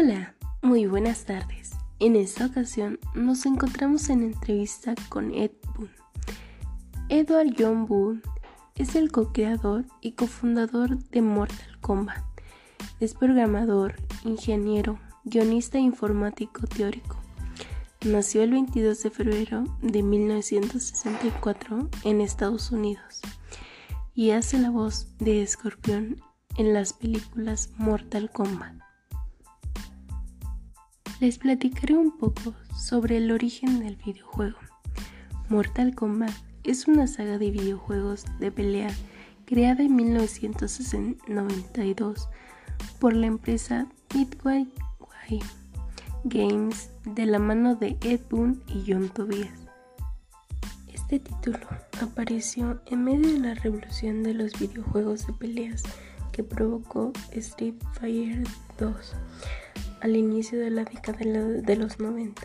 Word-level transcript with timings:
Hola, 0.00 0.36
muy 0.62 0.86
buenas 0.86 1.24
tardes. 1.24 1.72
En 1.98 2.14
esta 2.14 2.46
ocasión 2.46 3.00
nos 3.16 3.46
encontramos 3.46 4.10
en 4.10 4.22
entrevista 4.22 4.94
con 5.08 5.34
Ed 5.34 5.50
Boon. 5.74 5.90
Edward 7.08 7.56
John 7.58 7.86
Boon 7.86 8.22
es 8.76 8.94
el 8.94 9.10
co-creador 9.10 9.86
y 10.00 10.12
cofundador 10.12 11.00
de 11.08 11.20
Mortal 11.20 11.80
Kombat. 11.80 12.22
Es 13.00 13.14
programador, 13.14 13.96
ingeniero, 14.24 15.00
guionista 15.24 15.80
informático 15.80 16.68
teórico. 16.68 17.16
Nació 18.06 18.44
el 18.44 18.52
22 18.52 19.02
de 19.02 19.10
febrero 19.10 19.64
de 19.82 20.04
1964 20.04 21.90
en 22.04 22.20
Estados 22.20 22.70
Unidos 22.70 23.20
y 24.14 24.30
hace 24.30 24.60
la 24.60 24.70
voz 24.70 25.08
de 25.18 25.42
Escorpión 25.42 26.22
en 26.56 26.72
las 26.72 26.92
películas 26.92 27.70
Mortal 27.78 28.30
Kombat. 28.30 28.87
Les 31.20 31.36
platicaré 31.36 31.96
un 31.96 32.16
poco 32.16 32.54
sobre 32.76 33.16
el 33.16 33.32
origen 33.32 33.80
del 33.80 33.96
videojuego. 33.96 34.56
Mortal 35.48 35.96
Kombat 35.96 36.30
es 36.62 36.86
una 36.86 37.08
saga 37.08 37.38
de 37.38 37.50
videojuegos 37.50 38.24
de 38.38 38.52
pelea 38.52 38.90
creada 39.44 39.82
en 39.82 39.96
1992 39.96 42.28
por 43.00 43.14
la 43.14 43.26
empresa 43.26 43.88
Midway 44.14 44.72
Games 46.22 46.90
de 47.04 47.26
la 47.26 47.40
mano 47.40 47.74
de 47.74 47.98
Ed 48.00 48.20
Boon 48.30 48.62
y 48.68 48.84
John 48.86 49.08
Tobias. 49.08 49.58
Este 50.86 51.18
título 51.18 51.66
apareció 52.00 52.80
en 52.86 53.02
medio 53.02 53.32
de 53.32 53.40
la 53.40 53.54
revolución 53.54 54.22
de 54.22 54.34
los 54.34 54.56
videojuegos 54.56 55.26
de 55.26 55.32
peleas 55.32 55.82
que 56.30 56.44
provocó 56.44 57.12
Street 57.32 57.74
Fighter 57.94 58.44
2 58.78 59.16
al 60.00 60.16
inicio 60.16 60.58
de 60.58 60.70
la 60.70 60.84
década 60.84 61.18
de 61.18 61.76
los 61.76 62.00
90. 62.00 62.42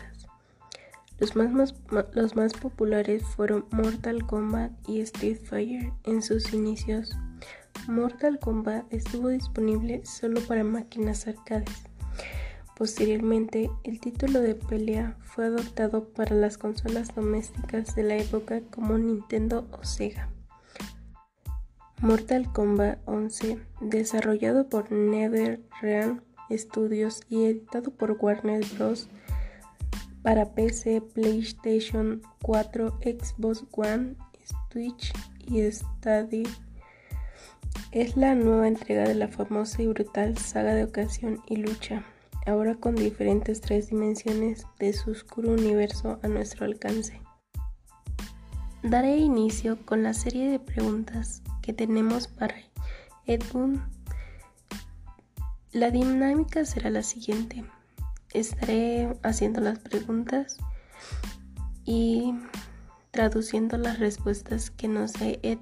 Los 1.18 1.36
más, 1.36 1.74
los 2.12 2.36
más 2.36 2.52
populares 2.54 3.22
fueron 3.24 3.66
Mortal 3.70 4.26
Kombat 4.26 4.72
y 4.88 5.00
Street 5.00 5.38
Fighter 5.44 5.92
en 6.04 6.22
sus 6.22 6.52
inicios. 6.52 7.16
Mortal 7.86 8.38
Kombat 8.40 8.92
estuvo 8.92 9.28
disponible 9.28 10.04
solo 10.04 10.40
para 10.40 10.64
máquinas 10.64 11.26
arcades. 11.28 11.84
Posteriormente, 12.76 13.70
el 13.84 14.00
título 14.00 14.40
de 14.40 14.56
pelea 14.56 15.16
fue 15.22 15.46
adoptado 15.46 16.08
para 16.08 16.34
las 16.34 16.58
consolas 16.58 17.14
domésticas 17.14 17.94
de 17.94 18.02
la 18.02 18.16
época 18.16 18.62
como 18.70 18.98
Nintendo 18.98 19.68
o 19.70 19.84
Sega. 19.84 20.28
Mortal 22.00 22.52
Kombat 22.52 22.98
11, 23.06 23.60
desarrollado 23.80 24.68
por 24.68 24.90
NetherRealm 24.90 26.20
Studios 26.50 27.22
y 27.28 27.44
editado 27.44 27.90
por 27.90 28.12
Warner 28.12 28.64
Bros. 28.76 29.08
para 30.22 30.54
PC, 30.54 31.00
PlayStation 31.00 32.22
4, 32.42 32.98
Xbox 33.02 33.64
One, 33.72 34.16
Switch 34.70 35.12
y 35.46 35.62
Stadia. 35.70 36.48
Es 37.92 38.16
la 38.16 38.34
nueva 38.34 38.68
entrega 38.68 39.04
de 39.04 39.14
la 39.14 39.28
famosa 39.28 39.82
y 39.82 39.86
brutal 39.86 40.36
saga 40.38 40.74
de 40.74 40.84
ocasión 40.84 41.40
y 41.46 41.56
lucha, 41.56 42.04
ahora 42.46 42.74
con 42.74 42.94
diferentes 42.94 43.60
tres 43.60 43.90
dimensiones 43.90 44.66
de 44.78 44.92
su 44.92 45.10
oscuro 45.10 45.52
universo 45.52 46.18
a 46.22 46.28
nuestro 46.28 46.64
alcance. 46.64 47.20
Daré 48.82 49.16
inicio 49.16 49.78
con 49.86 50.02
la 50.02 50.12
serie 50.12 50.50
de 50.50 50.58
preguntas 50.58 51.42
que 51.62 51.72
tenemos 51.72 52.28
para 52.28 52.54
Edmund 53.26 53.80
la 55.74 55.90
dinámica 55.90 56.64
será 56.64 56.88
la 56.88 57.02
siguiente. 57.02 57.64
Estaré 58.32 59.18
haciendo 59.24 59.60
las 59.60 59.80
preguntas 59.80 60.56
y 61.84 62.32
traduciendo 63.10 63.76
las 63.76 63.98
respuestas 63.98 64.70
que 64.70 64.86
nos 64.86 65.12
dé 65.14 65.40
Ed 65.42 65.58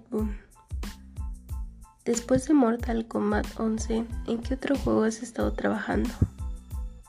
Después 2.04 2.46
de 2.46 2.52
Mortal 2.52 3.08
Kombat 3.08 3.46
11, 3.58 4.04
¿en 4.26 4.42
qué 4.42 4.54
otro 4.54 4.76
juego 4.76 5.04
has 5.04 5.22
estado 5.22 5.54
trabajando? 5.54 6.10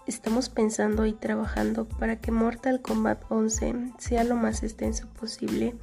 Estamos 0.08 0.48
pensando 0.48 1.06
y 1.06 1.12
trabajando 1.12 1.86
para 1.86 2.22
que 2.22 2.32
Mortal 2.32 2.82
Kombat 2.82 3.22
11 3.30 3.94
sea 3.98 4.24
lo 4.24 4.36
más 4.36 4.64
extenso 4.64 5.08
posible 5.20 5.76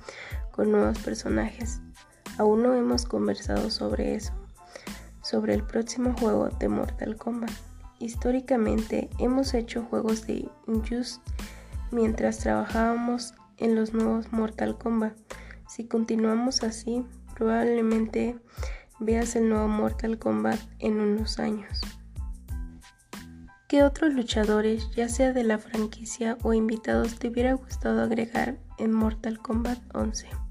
con 0.53 0.73
nuevos 0.73 0.99
personajes. 1.01 1.81
Aún 2.39 2.63
no 2.63 2.75
hemos 2.75 3.05
conversado 3.05 3.69
sobre 3.71 4.15
eso 4.15 4.40
sobre 5.31 5.55
el 5.55 5.63
próximo 5.63 6.13
juego 6.19 6.49
de 6.49 6.69
Mortal 6.69 7.17
Kombat. 7.17 7.53
Históricamente 8.01 9.09
hemos 9.19 9.55
hecho 9.55 9.85
juegos 9.85 10.27
de 10.27 10.49
Injust 10.67 11.23
mientras 11.93 12.39
trabajábamos 12.39 13.35
en 13.59 13.77
los 13.77 13.95
nuevos 13.95 14.33
Mortal 14.33 14.77
Kombat. 14.77 15.17
Si 15.69 15.87
continuamos 15.87 16.65
así, 16.65 17.07
probablemente 17.37 18.41
veas 18.99 19.37
el 19.37 19.49
nuevo 19.49 19.69
Mortal 19.69 20.19
Kombat 20.19 20.59
en 20.81 20.99
unos 20.99 21.39
años. 21.39 21.81
¿Qué 23.69 23.85
otros 23.85 24.15
luchadores, 24.15 24.91
ya 24.97 25.09
sea 25.09 25.33
de 25.33 25.45
la 25.45 25.59
franquicia 25.59 26.39
o 26.43 26.55
invitados, 26.55 27.21
te 27.21 27.29
hubiera 27.29 27.53
gustado 27.53 28.03
agregar 28.03 28.59
en 28.79 28.93
Mortal 28.93 29.39
Kombat 29.39 29.79
11? 29.95 30.50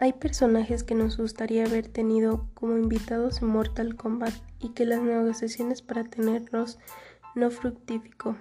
Hay 0.00 0.12
personajes 0.12 0.84
que 0.84 0.94
nos 0.94 1.16
gustaría 1.16 1.64
haber 1.64 1.88
tenido 1.88 2.46
como 2.54 2.78
invitados 2.78 3.42
en 3.42 3.48
Mortal 3.48 3.96
Kombat 3.96 4.32
y 4.60 4.68
que 4.68 4.86
las 4.86 5.02
negociaciones 5.02 5.82
para 5.82 6.04
tenerlos 6.04 6.78
no 7.34 7.50
fructificó. 7.50 8.36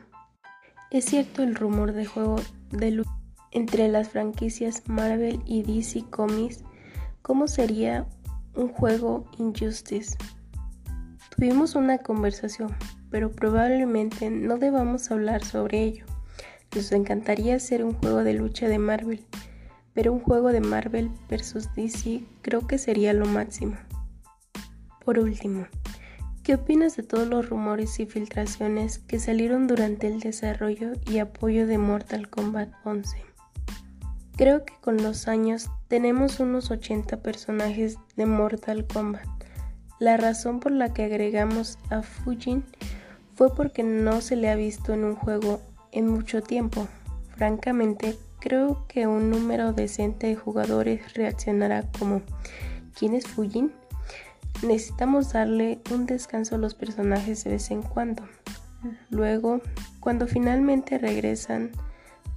Es 0.91 1.05
cierto 1.05 1.41
el 1.41 1.55
rumor 1.55 1.93
de 1.93 2.05
juego 2.05 2.35
de 2.69 2.91
lucha 2.91 3.09
entre 3.51 3.87
las 3.87 4.09
franquicias 4.09 4.83
Marvel 4.87 5.41
y 5.45 5.63
DC 5.63 6.05
Comics. 6.11 6.63
¿Cómo 7.23 7.47
sería 7.47 8.05
un 8.53 8.67
juego 8.67 9.25
Injustice? 9.39 10.15
Tuvimos 11.35 11.73
una 11.73 11.97
conversación, 11.97 12.75
pero 13.09 13.31
probablemente 13.31 14.29
no 14.29 14.59
debamos 14.59 15.09
hablar 15.09 15.43
sobre 15.43 15.81
ello. 15.81 16.05
Nos 16.75 16.91
encantaría 16.91 17.55
hacer 17.55 17.83
un 17.83 17.93
juego 17.93 18.23
de 18.23 18.35
lucha 18.35 18.67
de 18.67 18.77
Marvel 18.77 19.25
pero 19.97 20.13
un 20.13 20.19
juego 20.19 20.51
de 20.51 20.61
Marvel 20.61 21.09
vs 21.27 21.73
DC 21.75 22.21
creo 22.43 22.67
que 22.67 22.77
sería 22.77 23.13
lo 23.13 23.25
máximo. 23.25 23.77
Por 25.03 25.17
último, 25.17 25.65
¿qué 26.43 26.53
opinas 26.53 26.95
de 26.95 27.01
todos 27.01 27.27
los 27.27 27.49
rumores 27.49 27.99
y 27.99 28.05
filtraciones 28.05 28.99
que 28.99 29.17
salieron 29.17 29.65
durante 29.65 30.05
el 30.05 30.19
desarrollo 30.19 30.91
y 31.07 31.17
apoyo 31.17 31.65
de 31.65 31.79
Mortal 31.79 32.29
Kombat 32.29 32.69
11? 32.83 33.17
Creo 34.35 34.65
que 34.65 34.75
con 34.81 34.97
los 34.97 35.27
años 35.27 35.71
tenemos 35.87 36.39
unos 36.39 36.69
80 36.69 37.23
personajes 37.23 37.97
de 38.15 38.27
Mortal 38.27 38.85
Kombat. 38.85 39.25
La 39.97 40.15
razón 40.15 40.59
por 40.59 40.73
la 40.73 40.93
que 40.93 41.05
agregamos 41.05 41.79
a 41.89 42.03
Fujin 42.03 42.63
fue 43.33 43.51
porque 43.55 43.81
no 43.81 44.21
se 44.21 44.35
le 44.35 44.51
ha 44.51 44.55
visto 44.55 44.93
en 44.93 45.05
un 45.05 45.15
juego 45.15 45.59
en 45.91 46.07
mucho 46.07 46.43
tiempo. 46.43 46.87
Francamente, 47.37 48.17
Creo 48.39 48.85
que 48.87 49.07
un 49.07 49.29
número 49.29 49.73
decente 49.73 50.27
de 50.27 50.35
jugadores 50.35 51.13
reaccionará 51.15 51.83
como 51.97 52.21
¿Quién 52.97 53.13
es 53.13 53.27
Fujin? 53.27 53.71
Necesitamos 54.61 55.33
darle 55.33 55.81
un 55.91 56.05
descanso 56.05 56.55
a 56.55 56.57
los 56.59 56.75
personajes 56.75 57.43
de 57.43 57.51
vez 57.51 57.71
en 57.71 57.81
cuando. 57.81 58.23
Luego, 59.09 59.61
cuando 59.99 60.27
finalmente 60.27 60.97
regresan, 60.97 61.71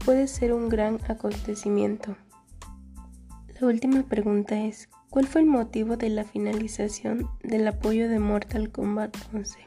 puede 0.05 0.27
ser 0.27 0.53
un 0.53 0.69
gran 0.69 0.99
acontecimiento. 1.09 2.17
La 3.61 3.67
última 3.67 4.03
pregunta 4.03 4.59
es, 4.59 4.89
¿cuál 5.11 5.27
fue 5.27 5.43
el 5.43 5.47
motivo 5.47 5.97
de 5.97 6.09
la 6.09 6.25
finalización 6.25 7.29
del 7.43 7.69
apoyo 7.69 8.09
de 8.09 8.19
Mortal 8.19 8.71
Kombat 8.71 9.17
11? 9.35 9.59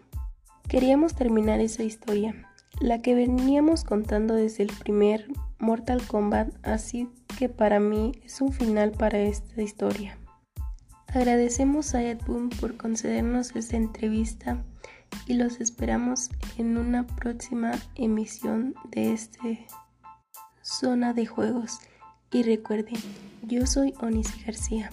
Queríamos 0.68 1.16
terminar 1.16 1.60
esa 1.60 1.84
historia, 1.84 2.50
la 2.80 3.02
que 3.02 3.16
veníamos 3.16 3.84
contando 3.84 4.36
desde 4.36 4.64
el 4.64 4.72
primer 4.74 5.28
Mortal 5.60 6.06
Kombat, 6.06 6.54
así 6.64 7.10
que 7.38 7.50
para 7.50 7.80
mí 7.80 8.12
es 8.24 8.42
un 8.42 8.52
final 8.52 8.92
para 8.92 9.20
esta 9.20 9.62
historia. 9.62 10.18
Agradecemos 11.08 11.94
a 11.94 12.04
Ed 12.04 12.20
Boon 12.26 12.50
por 12.50 12.76
concedernos 12.76 13.56
esta 13.56 13.78
entrevista 13.78 14.64
y 15.28 15.36
los 15.36 15.62
esperamos 15.62 16.30
en 16.58 16.78
una 16.78 17.06
próxima 17.06 17.72
emisión 17.96 18.74
de 18.90 19.14
este 19.14 19.68
Zona 20.62 21.14
de 21.14 21.28
Juegos. 21.28 21.80
Y 22.32 22.42
recuerden, 22.42 23.00
yo 23.44 23.68
soy 23.68 23.94
Onis 24.02 24.44
García. 24.44 24.90